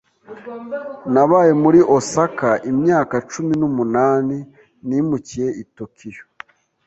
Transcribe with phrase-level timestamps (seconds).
[1.13, 4.37] Nabaye muri Osaka imyaka cumi n'umunani
[4.87, 6.23] nimukiye i Tokiyo.